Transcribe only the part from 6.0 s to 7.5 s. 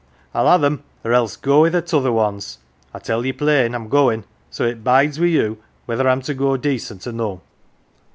I'm to go decent or no."